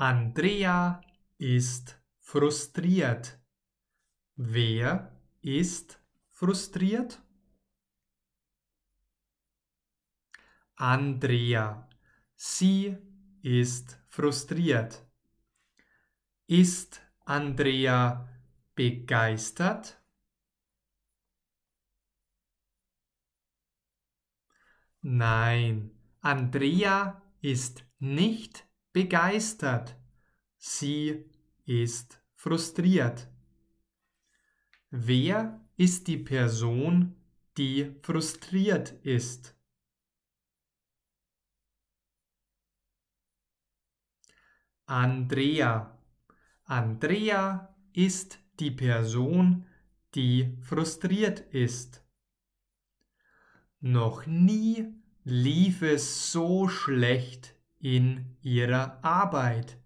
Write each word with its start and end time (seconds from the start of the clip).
Andrea 0.00 1.02
ist 1.36 2.00
frustriert. 2.20 3.38
Wer 4.34 5.14
ist 5.42 6.00
frustriert? 6.30 7.20
Andrea. 10.76 11.86
Sie 12.34 12.96
ist 13.42 13.98
frustriert. 14.06 15.06
Ist 16.46 17.02
Andrea 17.26 18.26
begeistert? 18.74 20.02
Nein, 25.02 25.90
Andrea 26.22 27.20
ist 27.42 27.84
nicht 27.98 28.69
begeistert. 28.92 29.96
Sie 30.56 31.24
ist 31.64 32.20
frustriert. 32.34 33.28
Wer 34.90 35.60
ist 35.76 36.08
die 36.08 36.18
Person, 36.18 37.14
die 37.56 37.94
frustriert 38.02 38.92
ist? 39.04 39.56
Andrea. 44.86 45.96
Andrea 46.64 47.74
ist 47.92 48.38
die 48.58 48.72
Person, 48.72 49.66
die 50.14 50.58
frustriert 50.62 51.40
ist. 51.52 52.04
Noch 53.78 54.26
nie 54.26 54.92
lief 55.24 55.82
es 55.82 56.32
so 56.32 56.68
schlecht 56.68 57.59
in 57.80 58.36
ihrer 58.42 59.02
Arbeit. 59.02 59.78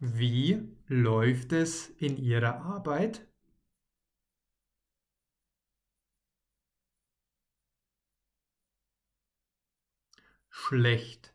Wie 0.00 0.76
läuft 0.86 1.52
es 1.52 1.88
in 1.88 2.16
ihrer 2.16 2.60
Arbeit? 2.62 3.26
Schlecht. 10.50 11.34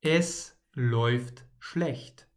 Es 0.00 0.58
läuft 0.72 1.46
schlecht. 1.58 2.28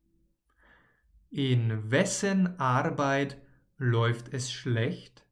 In 1.29 1.89
wessen 1.89 2.59
Arbeit 2.59 3.41
läuft 3.77 4.33
es 4.33 4.51
schlecht? 4.51 5.24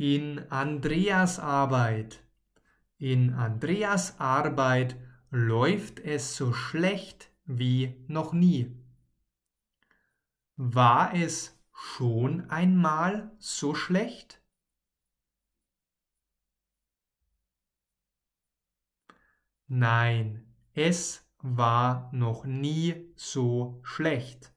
In 0.00 0.48
Andreas 0.52 1.40
Arbeit. 1.40 2.22
In 2.98 3.34
Andreas 3.34 4.20
Arbeit 4.20 4.94
läuft 5.30 5.98
es 5.98 6.36
so 6.36 6.52
schlecht 6.52 7.32
wie 7.46 7.96
noch 8.06 8.32
nie. 8.32 8.76
War 10.54 11.12
es 11.14 11.60
schon 11.72 12.48
einmal 12.48 13.32
so 13.40 13.74
schlecht? 13.74 14.40
Nein, 19.66 20.46
es 20.74 21.28
war 21.38 22.08
noch 22.12 22.44
nie 22.44 23.12
so 23.16 23.80
schlecht. 23.82 24.54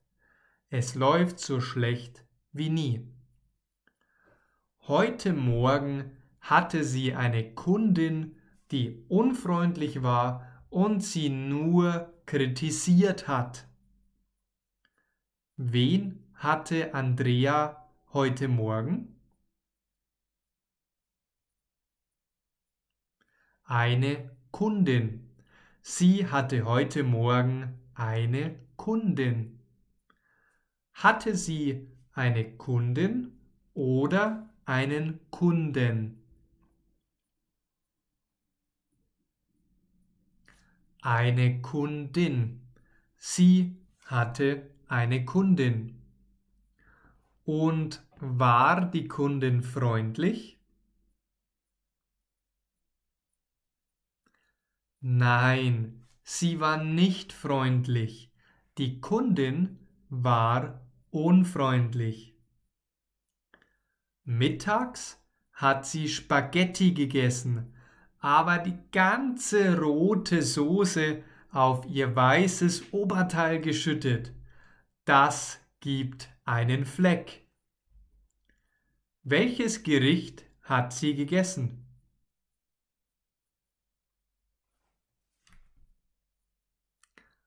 Es 0.68 0.94
läuft 0.94 1.40
so 1.40 1.60
schlecht 1.60 2.24
wie 2.52 2.70
nie. 2.70 3.12
Heute 4.88 5.32
Morgen 5.32 6.10
hatte 6.40 6.82
sie 6.82 7.14
eine 7.14 7.54
Kundin, 7.54 8.34
die 8.72 9.04
unfreundlich 9.08 10.02
war 10.02 10.64
und 10.70 11.04
sie 11.04 11.28
nur 11.28 12.12
kritisiert 12.26 13.28
hat. 13.28 13.68
Wen 15.56 16.24
hatte 16.34 16.94
Andrea 16.94 17.88
heute 18.12 18.48
Morgen? 18.48 19.20
Eine 23.62 24.36
Kundin. 24.50 25.30
Sie 25.80 26.26
hatte 26.26 26.64
heute 26.64 27.04
Morgen 27.04 27.78
eine 27.94 28.58
Kundin. 28.74 29.60
Hatte 30.92 31.36
sie 31.36 31.88
eine 32.14 32.56
Kundin 32.56 33.38
oder 33.74 34.51
einen 34.72 35.20
Kunden? 35.30 36.22
Eine 41.02 41.60
Kundin. 41.60 42.62
Sie 43.18 43.76
hatte 44.06 44.70
eine 44.88 45.26
Kundin. 45.26 46.00
Und 47.44 48.02
war 48.18 48.86
die 48.86 49.08
Kundin 49.08 49.62
freundlich? 49.62 50.58
Nein, 55.00 56.06
sie 56.22 56.60
war 56.60 56.82
nicht 56.82 57.34
freundlich. 57.34 58.32
Die 58.78 59.00
Kundin 59.02 59.80
war 60.08 60.80
unfreundlich. 61.10 62.31
Mittags 64.24 65.20
hat 65.52 65.86
sie 65.86 66.08
Spaghetti 66.08 66.92
gegessen, 66.92 67.74
aber 68.18 68.58
die 68.58 68.78
ganze 68.92 69.80
rote 69.80 70.42
Soße 70.42 71.22
auf 71.50 71.84
ihr 71.86 72.14
weißes 72.14 72.92
Oberteil 72.92 73.60
geschüttet. 73.60 74.32
Das 75.04 75.60
gibt 75.80 76.28
einen 76.44 76.84
Fleck. 76.84 77.46
Welches 79.24 79.82
Gericht 79.82 80.44
hat 80.62 80.92
sie 80.92 81.14
gegessen? 81.14 81.86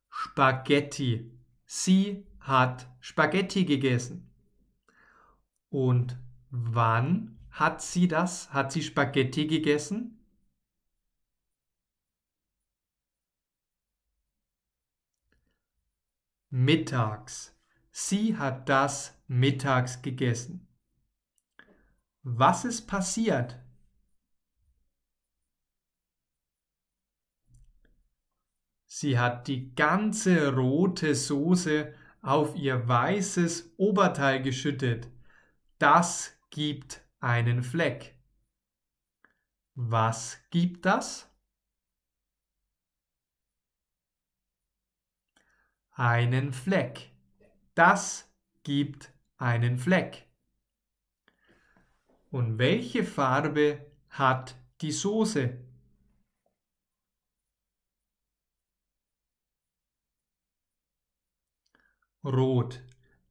Spaghetti. 0.10 1.32
Sie 1.66 2.26
hat 2.40 2.90
Spaghetti 3.00 3.64
gegessen. 3.64 4.30
Und 5.70 6.18
wann 6.52 7.38
hat 7.52 7.82
sie 7.82 8.08
das? 8.08 8.54
Hat 8.54 8.72
sie 8.72 8.84
Spaghetti 8.84 9.48
gegessen? 9.48 10.20
Mittags. 16.50 17.56
Sie 17.92 18.38
hat 18.38 18.70
das 18.70 19.22
mittags 19.28 20.02
gegessen. 20.02 20.68
Was 22.24 22.66
ist 22.66 22.88
passiert? 22.88 23.60
Sie 28.88 29.20
hat 29.20 29.48
die 29.48 29.76
ganze 29.76 30.56
rote 30.56 31.14
Soße 31.16 31.94
auf 32.22 32.56
ihr 32.56 32.88
weißes 32.88 33.74
Oberteil 33.78 34.42
geschüttet. 34.42 35.10
Das 35.78 36.35
gibt 36.56 37.06
einen 37.20 37.62
Fleck. 37.62 38.18
Was 39.74 40.40
gibt 40.52 40.86
das? 40.86 41.30
Einen 45.92 46.54
Fleck. 46.54 47.12
Das 47.74 48.34
gibt 48.64 49.12
einen 49.36 49.78
Fleck. 49.78 50.30
Und 52.32 52.58
welche 52.58 53.04
Farbe 53.04 53.92
hat 54.08 54.56
die 54.80 54.94
Soße? 54.94 55.62
rot. 62.24 62.82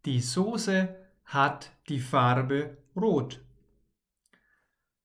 Die 0.04 0.20
Soße 0.20 1.10
hat 1.24 1.72
die 1.88 1.98
Farbe 1.98 2.83
rot. 2.96 3.44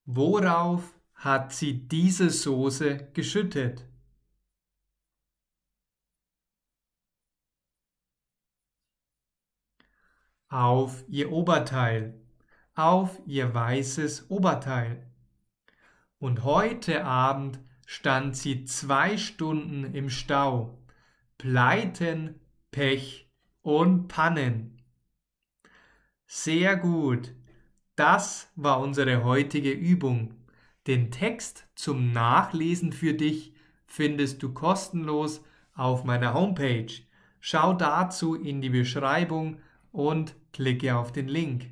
Worauf 0.05 0.93
hat 1.13 1.53
sie 1.53 1.87
diese 1.87 2.29
Soße 2.29 3.11
geschüttet? 3.13 3.85
Auf 10.47 11.03
ihr 11.07 11.31
Oberteil, 11.31 12.19
auf 12.73 13.21
ihr 13.25 13.53
weißes 13.53 14.31
Oberteil. 14.31 15.05
Und 16.17 16.43
heute 16.43 17.05
Abend 17.05 17.59
stand 17.85 18.35
sie 18.35 18.65
zwei 18.65 19.17
Stunden 19.17 19.93
im 19.93 20.09
Stau. 20.09 20.79
Pleiten, 21.37 22.39
Pech, 22.71 23.29
und 23.61 24.07
Pannen. 24.07 24.81
Sehr 26.25 26.75
gut. 26.77 27.35
Das 27.99 28.49
war 28.55 28.79
unsere 28.79 29.25
heutige 29.25 29.71
Übung. 29.71 30.33
Den 30.87 31.11
Text 31.11 31.67
zum 31.75 32.13
Nachlesen 32.13 32.93
für 32.93 33.13
dich 33.13 33.53
findest 33.83 34.41
du 34.41 34.53
kostenlos 34.53 35.43
auf 35.73 36.05
meiner 36.05 36.33
Homepage. 36.33 36.93
Schau 37.41 37.73
dazu 37.73 38.35
in 38.35 38.61
die 38.61 38.69
Beschreibung 38.69 39.59
und 39.91 40.33
klicke 40.53 40.95
auf 40.95 41.11
den 41.11 41.27
Link. 41.27 41.71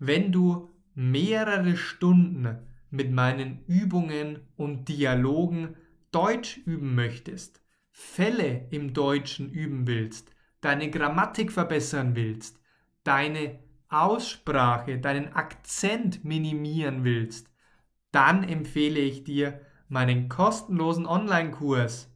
Wenn 0.00 0.32
du 0.32 0.68
mehrere 0.96 1.76
Stunden 1.76 2.58
mit 2.90 3.12
meinen 3.12 3.64
Übungen 3.68 4.40
und 4.56 4.88
Dialogen 4.88 5.76
Deutsch 6.10 6.56
üben 6.66 6.96
möchtest, 6.96 7.62
Fälle 7.92 8.66
im 8.72 8.94
Deutschen 8.94 9.52
üben 9.52 9.86
willst, 9.86 10.32
deine 10.60 10.90
Grammatik 10.90 11.52
verbessern 11.52 12.16
willst, 12.16 12.58
deine 13.04 13.60
Aussprache, 13.94 14.98
deinen 14.98 15.32
Akzent 15.34 16.24
minimieren 16.24 17.04
willst, 17.04 17.48
dann 18.10 18.44
empfehle 18.44 19.00
ich 19.00 19.24
dir 19.24 19.60
meinen 19.88 20.28
kostenlosen 20.28 21.06
Online-Kurs. 21.06 22.10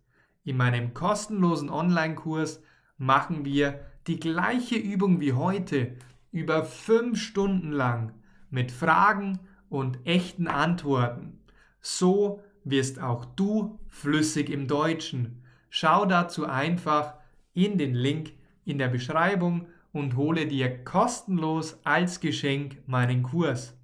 In 0.44 0.56
meinem 0.56 0.94
kostenlosen 0.94 1.70
Online-Kurs 1.70 2.62
machen 2.96 3.44
wir 3.44 3.80
die 4.06 4.18
gleiche 4.18 4.76
Übung 4.76 5.20
wie 5.20 5.34
heute 5.34 5.96
über 6.32 6.64
fünf 6.64 7.20
Stunden 7.20 7.72
lang 7.72 8.12
mit 8.50 8.72
Fragen 8.72 9.40
und 9.68 10.06
echten 10.06 10.48
Antworten. 10.48 11.40
So 11.80 12.42
wirst 12.64 13.00
auch 13.00 13.24
du 13.24 13.78
flüssig 13.86 14.50
im 14.50 14.66
Deutschen. 14.66 15.42
Schau 15.70 16.06
dazu 16.06 16.46
einfach 16.46 17.14
in 17.52 17.78
den 17.78 17.94
Link 17.94 18.32
in 18.64 18.78
der 18.78 18.88
Beschreibung 18.88 19.66
und 19.92 20.16
hole 20.16 20.46
dir 20.46 20.84
kostenlos 20.84 21.80
als 21.84 22.20
Geschenk 22.20 22.82
meinen 22.86 23.22
Kurs. 23.22 23.76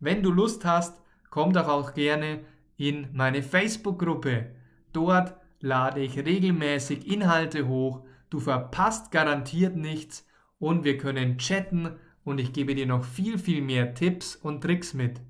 Wenn 0.00 0.22
du 0.22 0.30
Lust 0.30 0.64
hast, 0.64 1.00
komm 1.30 1.52
doch 1.52 1.68
auch 1.68 1.94
gerne 1.94 2.40
in 2.76 3.08
meine 3.12 3.42
Facebook-Gruppe. 3.42 4.50
Dort 4.92 5.34
lade 5.60 6.00
ich 6.00 6.18
regelmäßig 6.18 7.06
Inhalte 7.06 7.68
hoch, 7.68 8.04
du 8.30 8.40
verpasst 8.40 9.12
garantiert 9.12 9.76
nichts 9.76 10.26
und 10.58 10.84
wir 10.84 10.98
können 10.98 11.38
chatten 11.38 11.96
und 12.24 12.38
ich 12.38 12.52
gebe 12.52 12.74
dir 12.74 12.86
noch 12.86 13.04
viel, 13.04 13.38
viel 13.38 13.62
mehr 13.62 13.94
Tipps 13.94 14.36
und 14.36 14.60
Tricks 14.60 14.94
mit. 14.94 15.20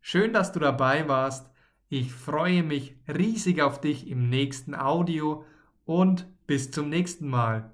Schön, 0.00 0.32
dass 0.32 0.52
du 0.52 0.60
dabei 0.60 1.08
warst. 1.08 1.50
Ich 1.88 2.12
freue 2.12 2.62
mich 2.62 2.96
riesig 3.08 3.60
auf 3.60 3.80
dich 3.80 4.08
im 4.08 4.28
nächsten 4.30 4.74
Audio 4.74 5.44
und 5.84 6.26
bis 6.46 6.70
zum 6.70 6.88
nächsten 6.88 7.28
Mal. 7.28 7.70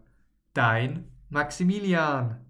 Dein 0.54 1.04
Maximilian. 1.30 2.45